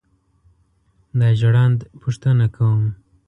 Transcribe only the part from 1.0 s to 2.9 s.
دا ژړاند پوښتنه کوم.